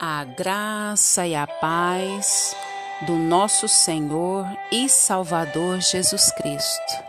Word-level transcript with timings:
A 0.00 0.24
graça 0.24 1.26
e 1.26 1.34
a 1.34 1.46
paz 1.46 2.54
do 3.02 3.16
nosso 3.16 3.68
Senhor 3.68 4.46
e 4.70 4.88
Salvador 4.88 5.80
Jesus 5.80 6.30
Cristo. 6.32 7.04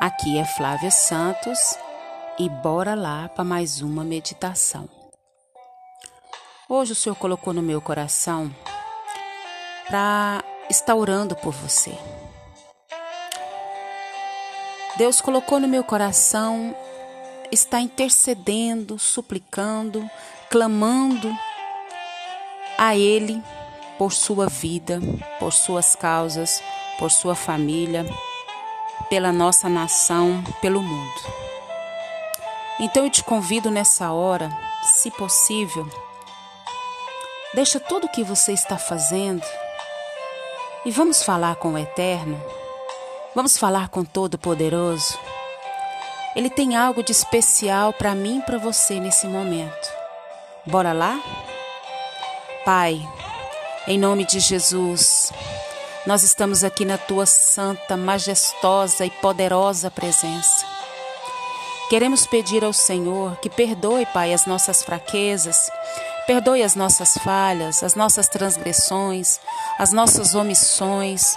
Aqui 0.00 0.38
é 0.38 0.44
Flávia 0.44 0.90
Santos 0.90 1.58
e 2.38 2.48
bora 2.48 2.94
lá 2.94 3.28
para 3.28 3.44
mais 3.44 3.80
uma 3.82 4.04
meditação. 4.04 4.88
Hoje 6.68 6.92
o 6.92 6.94
Senhor 6.94 7.16
colocou 7.16 7.52
no 7.52 7.62
meu 7.62 7.80
coração 7.80 8.54
para 9.88 10.44
estar 10.68 10.94
orando 10.94 11.34
por 11.34 11.52
você. 11.52 11.98
Deus 14.96 15.20
colocou 15.20 15.58
no 15.58 15.66
meu 15.66 15.82
coração 15.82 16.76
está 17.50 17.80
intercedendo, 17.80 18.98
suplicando, 18.98 20.08
clamando 20.50 21.36
a 22.76 22.96
Ele 22.96 23.42
por 23.98 24.12
sua 24.12 24.46
vida, 24.46 25.00
por 25.38 25.52
suas 25.52 25.96
causas, 25.96 26.62
por 26.98 27.10
sua 27.10 27.34
família, 27.34 28.06
pela 29.10 29.32
nossa 29.32 29.68
nação, 29.68 30.42
pelo 30.60 30.82
mundo. 30.82 31.20
Então 32.80 33.04
eu 33.04 33.10
te 33.10 33.24
convido 33.24 33.70
nessa 33.70 34.12
hora, 34.12 34.50
se 34.84 35.10
possível, 35.10 35.88
deixa 37.54 37.80
tudo 37.80 38.06
o 38.06 38.10
que 38.10 38.22
você 38.22 38.52
está 38.52 38.78
fazendo 38.78 39.44
e 40.84 40.90
vamos 40.90 41.22
falar 41.22 41.56
com 41.56 41.72
o 41.72 41.78
Eterno, 41.78 42.40
vamos 43.34 43.58
falar 43.58 43.88
com 43.88 44.04
Todo-Poderoso. 44.04 45.18
Ele 46.38 46.48
tem 46.48 46.76
algo 46.76 47.02
de 47.02 47.10
especial 47.10 47.92
para 47.92 48.14
mim 48.14 48.38
e 48.38 48.42
para 48.42 48.58
você 48.58 49.00
nesse 49.00 49.26
momento. 49.26 49.90
Bora 50.64 50.92
lá? 50.92 51.20
Pai, 52.64 53.04
em 53.88 53.98
nome 53.98 54.24
de 54.24 54.38
Jesus, 54.38 55.32
nós 56.06 56.22
estamos 56.22 56.62
aqui 56.62 56.84
na 56.84 56.96
tua 56.96 57.26
santa, 57.26 57.96
majestosa 57.96 59.04
e 59.04 59.10
poderosa 59.10 59.90
presença. 59.90 60.64
Queremos 61.90 62.24
pedir 62.24 62.64
ao 62.64 62.72
Senhor 62.72 63.34
que 63.40 63.50
perdoe, 63.50 64.06
Pai, 64.06 64.32
as 64.32 64.46
nossas 64.46 64.84
fraquezas, 64.84 65.68
perdoe 66.24 66.62
as 66.62 66.76
nossas 66.76 67.18
falhas, 67.18 67.82
as 67.82 67.96
nossas 67.96 68.28
transgressões, 68.28 69.40
as 69.76 69.92
nossas 69.92 70.36
omissões. 70.36 71.36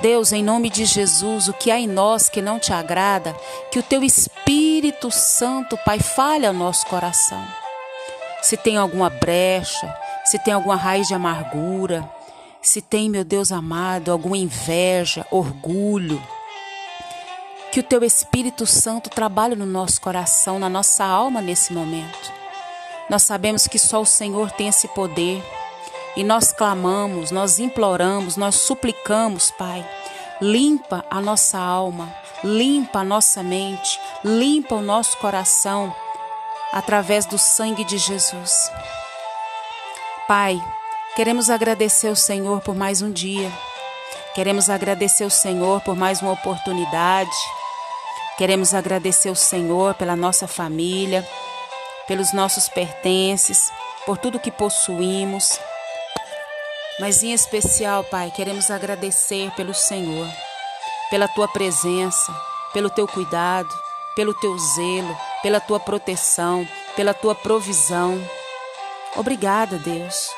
Deus, 0.00 0.32
em 0.32 0.42
nome 0.42 0.70
de 0.70 0.84
Jesus, 0.84 1.48
o 1.48 1.52
que 1.52 1.70
há 1.70 1.78
em 1.78 1.86
nós 1.86 2.28
que 2.28 2.40
não 2.40 2.58
te 2.58 2.72
agrada, 2.72 3.34
que 3.70 3.78
o 3.78 3.82
teu 3.82 4.02
Espírito 4.02 5.10
Santo, 5.10 5.76
Pai, 5.84 5.98
fale 5.98 6.46
ao 6.46 6.52
nosso 6.52 6.86
coração. 6.86 7.42
Se 8.42 8.56
tem 8.56 8.76
alguma 8.76 9.10
brecha, 9.10 9.94
se 10.24 10.38
tem 10.38 10.54
alguma 10.54 10.76
raiz 10.76 11.08
de 11.08 11.14
amargura, 11.14 12.08
se 12.62 12.80
tem, 12.80 13.10
meu 13.10 13.24
Deus 13.24 13.50
amado, 13.50 14.12
alguma 14.12 14.36
inveja, 14.36 15.26
orgulho, 15.30 16.22
que 17.72 17.80
o 17.80 17.82
teu 17.82 18.02
Espírito 18.04 18.66
Santo 18.66 19.10
trabalhe 19.10 19.54
no 19.54 19.66
nosso 19.66 20.00
coração, 20.00 20.58
na 20.58 20.68
nossa 20.68 21.04
alma 21.04 21.40
nesse 21.40 21.72
momento. 21.72 22.32
Nós 23.10 23.22
sabemos 23.22 23.66
que 23.66 23.78
só 23.78 24.00
o 24.00 24.06
Senhor 24.06 24.50
tem 24.50 24.68
esse 24.68 24.86
poder 24.88 25.42
e 26.18 26.24
nós 26.24 26.52
clamamos, 26.52 27.30
nós 27.30 27.60
imploramos, 27.60 28.36
nós 28.36 28.56
suplicamos, 28.56 29.52
Pai. 29.52 29.88
Limpa 30.40 31.04
a 31.08 31.20
nossa 31.20 31.60
alma, 31.60 32.12
limpa 32.42 32.98
a 32.98 33.04
nossa 33.04 33.40
mente, 33.40 34.00
limpa 34.24 34.74
o 34.74 34.82
nosso 34.82 35.16
coração 35.18 35.94
através 36.72 37.24
do 37.24 37.38
sangue 37.38 37.84
de 37.84 37.98
Jesus. 37.98 38.68
Pai, 40.26 40.60
queremos 41.14 41.48
agradecer 41.48 42.08
ao 42.08 42.16
Senhor 42.16 42.62
por 42.62 42.74
mais 42.74 43.00
um 43.00 43.12
dia. 43.12 43.52
Queremos 44.34 44.68
agradecer 44.68 45.22
ao 45.22 45.30
Senhor 45.30 45.80
por 45.82 45.94
mais 45.94 46.20
uma 46.20 46.32
oportunidade. 46.32 47.30
Queremos 48.36 48.74
agradecer 48.74 49.28
ao 49.28 49.36
Senhor 49.36 49.94
pela 49.94 50.16
nossa 50.16 50.48
família, 50.48 51.24
pelos 52.08 52.32
nossos 52.32 52.68
pertences, 52.68 53.70
por 54.04 54.18
tudo 54.18 54.40
que 54.40 54.50
possuímos. 54.50 55.60
Mas 56.98 57.22
em 57.22 57.32
especial, 57.32 58.02
Pai, 58.02 58.32
queremos 58.34 58.70
agradecer 58.70 59.50
pelo 59.52 59.72
Senhor, 59.72 60.26
pela 61.10 61.28
tua 61.28 61.46
presença, 61.46 62.34
pelo 62.72 62.90
teu 62.90 63.06
cuidado, 63.06 63.68
pelo 64.16 64.34
teu 64.34 64.58
zelo, 64.58 65.16
pela 65.40 65.60
tua 65.60 65.78
proteção, 65.78 66.66
pela 66.96 67.14
tua 67.14 67.36
provisão. 67.36 68.20
Obrigada, 69.14 69.78
Deus. 69.78 70.28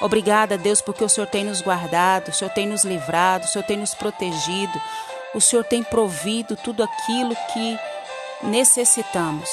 Obrigada, 0.00 0.58
Deus, 0.58 0.80
porque 0.80 1.04
o 1.04 1.08
Senhor 1.08 1.26
tem 1.28 1.44
nos 1.44 1.60
guardado, 1.60 2.28
o 2.28 2.32
Senhor 2.32 2.50
tem 2.50 2.66
nos 2.66 2.84
livrado, 2.84 3.44
o 3.44 3.48
Senhor 3.48 3.64
tem 3.64 3.76
nos 3.76 3.94
protegido, 3.94 4.80
o 5.34 5.40
Senhor 5.40 5.64
tem 5.64 5.82
provido 5.82 6.56
tudo 6.56 6.82
aquilo 6.82 7.36
que 7.52 7.78
necessitamos. 8.42 9.48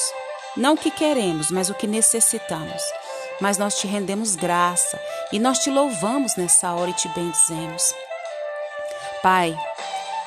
Não 0.58 0.74
o 0.74 0.78
que 0.78 0.90
queremos, 0.90 1.52
mas 1.52 1.70
o 1.70 1.76
que 1.76 1.86
necessitamos. 1.86 2.82
Mas 3.40 3.58
nós 3.58 3.80
te 3.80 3.88
rendemos 3.88 4.36
graça 4.36 5.00
e 5.32 5.40
nós 5.40 5.60
te 5.60 5.70
louvamos 5.70 6.36
nessa 6.36 6.72
hora 6.74 6.90
e 6.90 6.94
te 6.94 7.08
bendizemos. 7.10 7.94
Pai, 9.22 9.58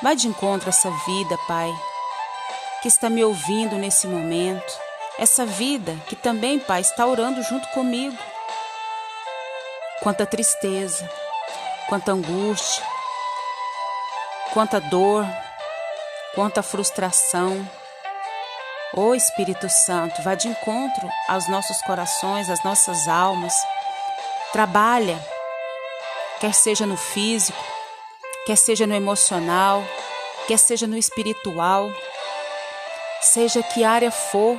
vai 0.03 0.15
de 0.15 0.29
encontro 0.29 0.69
a 0.69 0.71
essa 0.71 0.91
vida, 0.91 1.39
Pai, 1.47 1.73
que 2.83 2.89
está 2.89 3.09
me 3.09 3.25
ouvindo 3.25 3.77
nesse 3.77 4.07
momento. 4.07 4.73
Essa 5.19 5.47
vida 5.47 5.97
que 6.09 6.15
também, 6.15 6.59
Pai, 6.59 6.81
está 6.81 7.07
orando 7.07 7.43
junto 7.43 7.67
comigo 7.69 8.17
quanta 10.01 10.25
tristeza, 10.25 11.09
quanta 11.89 12.13
angústia, 12.13 12.85
quanta 14.53 14.81
dor, 14.81 15.27
quanta 16.35 16.63
frustração. 16.63 17.69
Ô 18.94 19.15
Espírito 19.15 19.69
Santo, 19.69 20.22
vá 20.22 20.34
de 20.34 20.49
encontro 20.49 21.09
aos 21.28 21.47
nossos 21.49 21.81
corações, 21.82 22.49
às 22.49 22.65
nossas 22.65 23.06
almas. 23.06 23.54
Trabalha, 24.50 25.19
quer 26.41 26.54
seja 26.54 26.87
no 26.87 26.97
físico, 26.97 27.62
quer 28.47 28.56
seja 28.56 28.87
no 28.87 28.94
emocional, 28.94 29.84
quer 30.47 30.59
seja 30.59 30.87
no 30.87 30.97
espiritual, 30.97 31.93
seja 33.21 33.62
que 33.62 33.84
área 33.84 34.10
for 34.10 34.59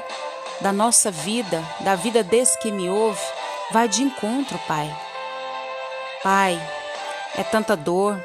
da 0.61 0.72
nossa 0.72 1.09
vida, 1.09 1.63
da 1.79 1.96
vida 1.96 2.23
desse 2.23 2.57
que 2.59 2.72
me 2.72 2.88
ouve, 2.88 3.22
vai 3.72 3.88
de 3.88 4.03
encontro, 4.03 4.59
Pai. 4.67 4.96
Pai, 6.22 6.61
é 7.35 7.44
tanta 7.44 7.75
dor, 7.75 8.16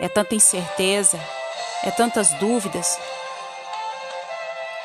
é 0.00 0.08
tanta 0.08 0.36
incerteza, 0.36 1.18
é 1.82 1.90
tantas 1.90 2.32
dúvidas. 2.34 2.96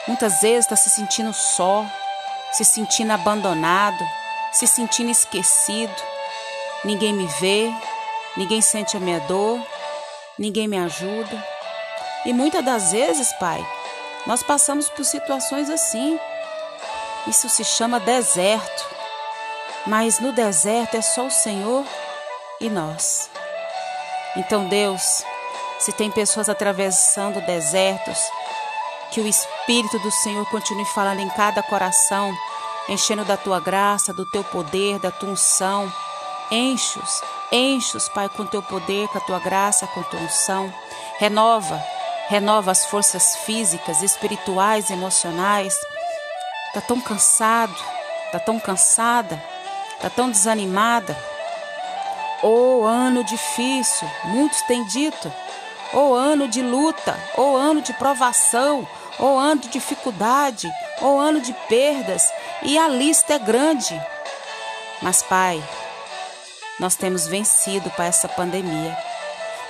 Muitas 0.08 0.42
vezes 0.42 0.66
está 0.66 0.76
se 0.76 0.90
sentindo 0.90 1.34
só, 1.34 1.86
se 2.52 2.66
sentindo 2.66 3.12
abandonado, 3.12 4.04
se 4.52 4.68
sentindo 4.68 5.10
esquecido. 5.10 5.96
Ninguém 6.84 7.14
me 7.14 7.26
vê, 7.40 7.72
ninguém 8.36 8.62
sente 8.62 8.98
a 8.98 9.00
minha 9.00 9.22
dor, 9.22 9.60
ninguém 10.38 10.68
me 10.68 10.78
ajuda. 10.78 11.48
E 12.26 12.34
muitas 12.34 12.64
das 12.64 12.92
vezes, 12.92 13.32
Pai, 13.34 13.66
nós 14.28 14.44
passamos 14.44 14.90
por 14.90 15.06
situações 15.06 15.70
assim. 15.70 16.20
Isso 17.26 17.48
se 17.48 17.64
chama 17.64 18.00
deserto. 18.00 18.94
Mas 19.86 20.20
no 20.20 20.32
deserto 20.32 20.96
é 20.96 21.02
só 21.02 21.26
o 21.26 21.32
Senhor 21.32 21.86
e 22.60 22.70
nós. 22.70 23.30
Então, 24.36 24.68
Deus, 24.68 25.24
se 25.80 25.92
tem 25.92 26.10
pessoas 26.10 26.48
atravessando 26.48 27.42
desertos, 27.42 28.18
que 29.14 29.22
o 29.22 29.28
Espírito 29.28 30.00
do 30.00 30.10
Senhor 30.10 30.44
continue 30.50 30.86
falando 30.86 31.20
em 31.20 31.30
cada 31.30 31.62
coração, 31.62 32.36
enchendo 32.90 33.24
da 33.24 33.38
tua 33.38 33.60
graça, 33.60 34.12
do 34.12 34.26
teu 34.26 34.44
poder, 34.44 34.98
da 34.98 35.12
tua 35.12 35.30
unção. 35.30 35.92
Enche-os, 36.50 37.22
enche-os, 37.52 38.10
Pai, 38.10 38.28
com 38.28 38.44
teu 38.44 38.64
poder, 38.64 39.08
com 39.10 39.20
a 39.20 39.22
tua 39.22 39.40
graça, 39.40 39.86
com 39.86 40.02
tua 40.02 40.20
unção. 40.20 40.74
Renova, 41.20 41.80
renova 42.28 42.72
as 42.72 42.88
forças 42.88 43.36
físicas, 43.46 44.02
espirituais, 44.02 44.90
emocionais. 44.90 45.76
Está 46.70 46.82
tão 46.82 47.00
cansado, 47.00 47.76
está 48.26 48.40
tão 48.40 48.60
cansada, 48.60 49.42
está 49.96 50.10
tão 50.10 50.32
desanimada. 50.32 51.16
Oh, 52.42 52.84
ano 52.84 53.24
difícil, 53.24 54.10
muitos 54.26 54.64
têm 54.64 54.84
dito. 54.86 55.32
Oh, 55.94 56.16
ano 56.16 56.48
de 56.48 56.64
luta, 56.64 57.16
oh, 57.38 57.56
ano 57.56 57.80
de 57.80 57.94
provação, 57.94 58.88
oh, 59.20 59.38
ano 59.38 59.62
de 59.62 59.70
dificuldade, 59.70 60.72
oh, 61.02 61.18
ano 61.18 61.42
de 61.42 61.54
perdas, 61.68 62.32
e 62.62 62.78
a 62.78 62.88
lista 62.88 63.34
é 63.34 63.40
grande. 63.40 64.00
Mas, 65.02 65.22
Pai, 65.22 65.64
nós 66.80 66.96
temos 66.96 67.28
vencido 67.28 67.90
para 67.92 68.06
essa 68.06 68.28
pandemia. 68.28 68.98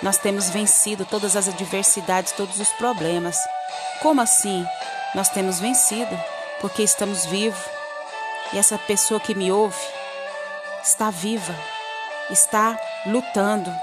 Nós 0.01 0.17
temos 0.17 0.49
vencido 0.49 1.05
todas 1.05 1.35
as 1.35 1.47
adversidades, 1.47 2.33
todos 2.33 2.59
os 2.59 2.69
problemas. 2.73 3.37
Como 4.01 4.21
assim? 4.21 4.65
Nós 5.15 5.29
temos 5.29 5.59
vencido 5.59 6.19
porque 6.59 6.83
estamos 6.83 7.25
vivos. 7.25 7.59
E 8.51 8.57
essa 8.57 8.77
pessoa 8.77 9.19
que 9.19 9.33
me 9.33 9.51
ouve 9.51 9.75
está 10.83 11.09
viva, 11.09 11.55
está 12.29 12.77
lutando, 13.05 13.73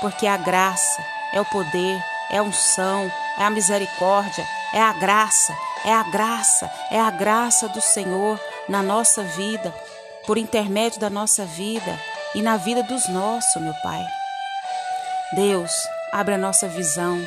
porque 0.00 0.26
a 0.26 0.36
graça 0.36 1.02
é 1.32 1.40
o 1.40 1.44
poder, 1.44 2.02
é 2.30 2.38
a 2.38 2.42
unção, 2.42 3.10
é 3.38 3.44
a 3.44 3.50
misericórdia, 3.50 4.46
é 4.72 4.80
a 4.80 4.92
graça, 4.92 5.56
é 5.84 5.92
a 5.92 6.02
graça, 6.02 6.70
é 6.90 7.00
a 7.00 7.10
graça 7.10 7.68
do 7.68 7.80
Senhor 7.80 8.40
na 8.68 8.82
nossa 8.82 9.22
vida, 9.22 9.74
por 10.26 10.36
intermédio 10.36 11.00
da 11.00 11.08
nossa 11.08 11.44
vida 11.44 11.98
e 12.34 12.42
na 12.42 12.56
vida 12.56 12.82
dos 12.82 13.08
nossos, 13.08 13.62
meu 13.62 13.74
Pai. 13.82 14.04
Deus, 15.34 15.72
abre 16.12 16.34
a 16.34 16.38
nossa 16.38 16.68
visão, 16.68 17.18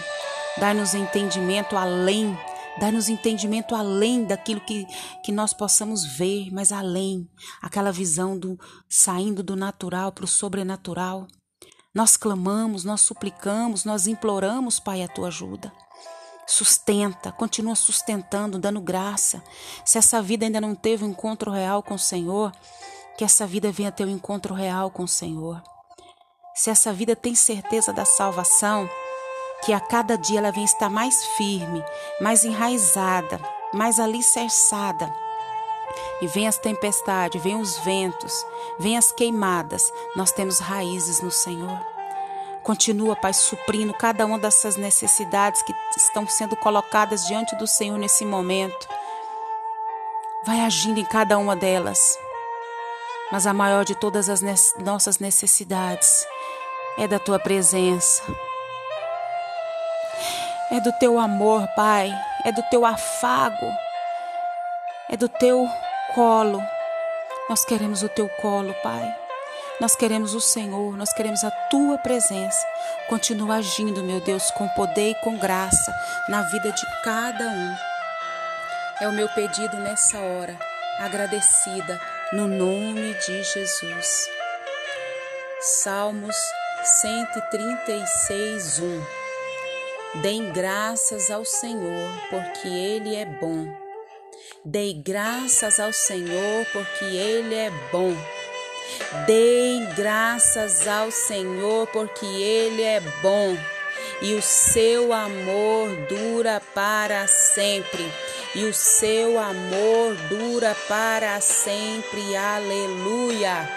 dá-nos 0.58 0.94
entendimento 0.94 1.78
além, 1.78 2.38
dá-nos 2.80 3.10
entendimento 3.10 3.76
além 3.76 4.26
daquilo 4.26 4.62
que, 4.62 4.86
que 5.24 5.32
nós 5.32 5.54
possamos 5.54 6.06
ver, 6.06 6.50
mas 6.52 6.72
além, 6.72 7.30
aquela 7.62 7.92
visão 7.92 8.38
do 8.38 8.60
saindo 8.88 9.42
do 9.42 9.56
natural 9.56 10.12
para 10.12 10.26
o 10.26 10.28
sobrenatural. 10.28 11.28
Nós 11.94 12.16
clamamos, 12.16 12.84
nós 12.84 13.02
suplicamos, 13.02 13.84
nós 13.84 14.08
imploramos, 14.08 14.80
Pai, 14.80 15.02
a 15.02 15.08
tua 15.08 15.28
ajuda. 15.30 15.72
Sustenta, 16.52 17.32
continua 17.32 17.76
sustentando, 17.76 18.58
dando 18.58 18.82
graça. 18.82 19.40
Se 19.86 20.00
essa 20.00 20.20
vida 20.20 20.48
ainda 20.48 20.60
não 20.60 20.74
teve 20.74 21.06
um 21.06 21.10
encontro 21.10 21.52
real 21.52 21.84
com 21.84 21.94
o 21.94 22.00
Senhor, 22.00 22.52
que 23.16 23.24
essa 23.24 23.46
vida 23.46 23.72
venha 23.72 23.92
ter 23.92 24.04
um 24.04 24.10
encontro 24.10 24.56
real 24.56 24.90
com 24.90 25.04
o 25.04 25.08
Senhor. 25.08 25.62
Se 26.56 26.72
essa 26.72 26.92
vida 26.92 27.16
tem 27.16 27.36
certeza 27.36 27.94
da 27.94 28.04
salvação, 28.04 28.90
que 29.64 29.72
a 29.72 29.80
cada 29.80 30.18
dia 30.18 30.40
ela 30.40 30.52
venha 30.52 30.66
estar 30.66 30.90
mais 30.90 31.24
firme, 31.38 31.84
mais 32.20 32.44
enraizada, 32.44 33.40
mais 33.72 34.00
alicerçada. 34.00 35.14
E 36.20 36.26
vem 36.26 36.48
as 36.48 36.58
tempestades, 36.58 37.44
vem 37.44 37.62
os 37.62 37.78
ventos, 37.78 38.44
vem 38.80 38.98
as 38.98 39.12
queimadas, 39.12 39.94
nós 40.16 40.32
temos 40.32 40.58
raízes 40.58 41.22
no 41.22 41.30
Senhor. 41.30 41.99
Continua, 42.70 43.16
Pai, 43.16 43.34
suprindo 43.34 43.96
cada 43.96 44.28
uma 44.28 44.38
dessas 44.38 44.76
necessidades 44.76 45.64
que 45.64 45.74
estão 45.98 46.28
sendo 46.28 46.56
colocadas 46.56 47.26
diante 47.26 47.56
do 47.56 47.66
Senhor 47.66 47.98
nesse 47.98 48.24
momento. 48.24 48.88
Vai 50.46 50.60
agindo 50.60 51.00
em 51.00 51.04
cada 51.04 51.40
uma 51.40 51.56
delas. 51.56 52.16
Mas 53.32 53.48
a 53.48 53.54
maior 53.56 53.84
de 53.86 53.96
todas 53.96 54.30
as 54.30 54.42
ne 54.42 54.54
nossas 54.84 55.18
necessidades 55.18 56.28
é 56.96 57.08
da 57.08 57.18
tua 57.18 57.40
presença. 57.40 58.22
É 60.70 60.80
do 60.80 60.92
teu 61.00 61.18
amor, 61.18 61.68
Pai. 61.76 62.14
É 62.46 62.52
do 62.52 62.62
teu 62.70 62.86
afago. 62.86 63.66
É 65.10 65.18
do 65.18 65.28
teu 65.28 65.68
colo. 66.14 66.62
Nós 67.50 67.66
queremos 67.66 68.04
o 68.04 68.10
teu 68.10 68.30
colo, 68.30 68.76
Pai. 68.84 69.29
Nós 69.80 69.96
queremos 69.96 70.34
o 70.34 70.42
Senhor, 70.42 70.98
nós 70.98 71.14
queremos 71.14 71.42
a 71.44 71.52
tua 71.70 71.98
presença. 71.98 72.68
Continua 73.08 73.56
agindo, 73.56 74.04
meu 74.04 74.20
Deus, 74.20 74.52
com 74.52 74.68
poder 74.70 75.12
e 75.12 75.16
com 75.24 75.38
graça 75.38 75.96
na 76.28 76.42
vida 76.44 76.70
de 76.72 76.86
cada 77.02 77.48
um. 77.48 77.76
É 79.00 79.08
o 79.08 79.14
meu 79.14 79.30
pedido 79.30 79.78
nessa 79.78 80.20
hora, 80.20 80.58
agradecida, 81.00 82.02
no 82.34 82.46
nome 82.46 83.14
de 83.26 83.42
Jesus. 83.42 84.28
Salmos 85.62 86.36
136, 86.84 88.80
1. 88.80 89.02
Deem 90.22 90.52
graças 90.52 91.32
ao 91.32 91.46
Senhor, 91.46 92.10
porque 92.30 92.68
Ele 92.68 93.16
é 93.16 93.26
bom. 93.26 93.66
Dei 94.66 94.94
graças 94.94 95.80
ao 95.80 95.94
Senhor, 95.94 96.66
porque 96.74 97.06
Ele 97.06 97.56
é 97.56 97.72
bom. 97.94 98.14
Deem 99.26 99.86
graças 99.96 100.88
ao 100.88 101.12
Senhor, 101.12 101.88
porque 101.88 102.26
Ele 102.26 102.82
é 102.82 103.00
bom 103.22 103.58
e 104.22 104.34
o 104.34 104.42
seu 104.42 105.14
amor 105.14 105.96
dura 106.08 106.62
para 106.74 107.26
sempre. 107.28 108.12
E 108.54 108.66
o 108.66 108.74
seu 108.74 109.40
amor 109.40 110.16
dura 110.28 110.76
para 110.88 111.40
sempre. 111.40 112.36
Aleluia. 112.36 113.70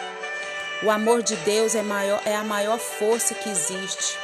O 0.83 0.91
amor 0.91 1.23
de 1.23 1.37
Deus 1.37 1.75
é, 1.75 1.83
maior, 1.83 2.21
é 2.25 2.35
a 2.35 2.43
maior 2.43 2.79
força 2.79 3.35
que 3.35 3.49
existe. 3.49 4.19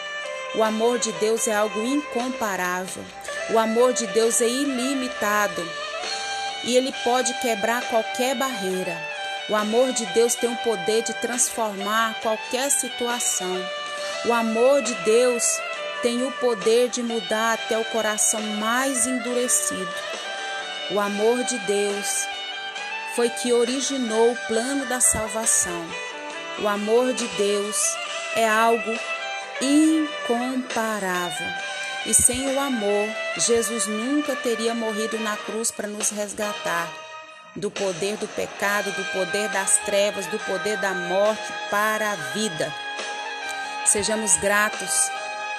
O 0.56 0.62
amor 0.62 0.98
de 0.98 1.12
Deus 1.12 1.46
é 1.46 1.54
algo 1.54 1.80
incomparável. 1.84 3.04
O 3.50 3.58
amor 3.58 3.92
de 3.92 4.06
Deus 4.08 4.40
é 4.40 4.48
ilimitado. 4.48 5.62
E 6.64 6.76
ele 6.76 6.92
pode 7.04 7.32
quebrar 7.40 7.88
qualquer 7.88 8.34
barreira. 8.34 9.07
O 9.48 9.56
amor 9.56 9.92
de 9.94 10.04
Deus 10.06 10.34
tem 10.34 10.52
o 10.52 10.56
poder 10.56 11.02
de 11.02 11.14
transformar 11.14 12.20
qualquer 12.20 12.70
situação. 12.70 13.56
O 14.26 14.32
amor 14.32 14.82
de 14.82 14.92
Deus 14.96 15.42
tem 16.02 16.22
o 16.22 16.30
poder 16.32 16.90
de 16.90 17.02
mudar 17.02 17.54
até 17.54 17.78
o 17.78 17.84
coração 17.86 18.42
mais 18.42 19.06
endurecido. 19.06 19.88
O 20.90 21.00
amor 21.00 21.42
de 21.44 21.58
Deus 21.60 22.26
foi 23.16 23.30
que 23.30 23.50
originou 23.50 24.32
o 24.32 24.46
plano 24.46 24.84
da 24.84 25.00
salvação. 25.00 25.82
O 26.58 26.68
amor 26.68 27.14
de 27.14 27.26
Deus 27.28 27.96
é 28.36 28.46
algo 28.46 28.98
incomparável. 29.62 31.46
E 32.04 32.12
sem 32.12 32.54
o 32.54 32.60
amor, 32.60 33.08
Jesus 33.38 33.86
nunca 33.86 34.36
teria 34.36 34.74
morrido 34.74 35.18
na 35.18 35.38
cruz 35.38 35.70
para 35.70 35.88
nos 35.88 36.10
resgatar 36.10 37.07
do 37.58 37.70
poder 37.70 38.16
do 38.16 38.28
pecado, 38.28 38.90
do 38.92 39.04
poder 39.12 39.48
das 39.50 39.76
trevas, 39.78 40.26
do 40.26 40.38
poder 40.38 40.78
da 40.78 40.94
morte 40.94 41.52
para 41.70 42.12
a 42.12 42.14
vida. 42.32 42.72
Sejamos 43.84 44.36
gratos 44.36 45.10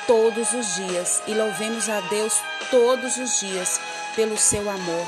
todos 0.07 0.53
os 0.53 0.75
dias 0.75 1.21
e 1.27 1.33
louvemos 1.33 1.89
a 1.89 1.99
Deus 2.01 2.33
todos 2.71 3.17
os 3.17 3.39
dias 3.39 3.79
pelo 4.15 4.37
seu 4.37 4.69
amor. 4.69 5.05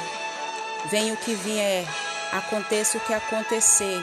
Venha 0.90 1.14
o 1.14 1.18
que 1.18 1.34
vier, 1.34 1.86
aconteça 2.32 2.98
o 2.98 3.02
que 3.02 3.14
acontecer, 3.14 4.02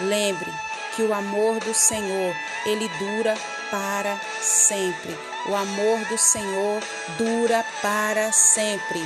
lembre 0.00 0.50
que 0.94 1.02
o 1.02 1.12
amor 1.12 1.58
do 1.60 1.74
Senhor, 1.74 2.34
ele 2.66 2.88
dura 2.98 3.34
para 3.70 4.18
sempre. 4.40 5.16
O 5.48 5.54
amor 5.54 5.98
do 6.08 6.18
Senhor 6.18 6.80
dura 7.18 7.64
para 7.80 8.30
sempre. 8.30 9.02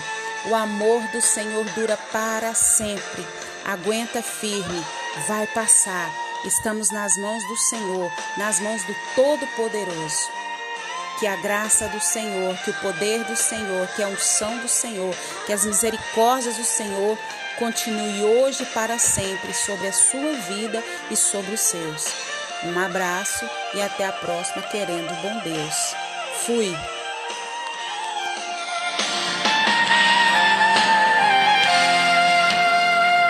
O 0.48 0.54
amor 0.54 1.02
do 1.08 1.20
Senhor 1.20 1.64
dura 1.74 1.98
para 2.12 2.54
sempre. 2.54 3.26
Aguenta 3.64 4.22
firme, 4.22 4.84
vai 5.26 5.46
passar. 5.48 6.08
Estamos 6.44 6.90
nas 6.90 7.16
mãos 7.16 7.42
do 7.48 7.56
Senhor, 7.56 8.12
nas 8.36 8.60
mãos 8.60 8.82
do 8.84 8.94
Todo-Poderoso. 9.16 10.30
Que 11.18 11.26
a 11.26 11.34
graça 11.36 11.88
do 11.88 11.98
Senhor, 11.98 12.56
que 12.58 12.70
o 12.70 12.80
poder 12.80 13.24
do 13.24 13.34
Senhor, 13.34 13.88
que 13.96 14.02
a 14.02 14.08
unção 14.08 14.58
do 14.58 14.68
Senhor, 14.68 15.12
que 15.46 15.52
as 15.52 15.64
misericórdias 15.64 16.56
do 16.56 16.64
Senhor 16.64 17.18
continue 17.58 18.22
hoje 18.22 18.64
para 18.66 18.98
sempre 18.98 19.52
sobre 19.52 19.88
a 19.88 19.92
sua 19.92 20.32
vida 20.48 20.80
e 21.10 21.16
sobre 21.16 21.54
os 21.54 21.60
seus. 21.60 22.04
Um 22.62 22.78
abraço 22.78 23.48
e 23.74 23.82
até 23.82 24.06
a 24.06 24.12
próxima, 24.12 24.62
querendo 24.62 25.12
bom 25.22 25.40
Deus. 25.40 25.94
Fui. 26.44 26.95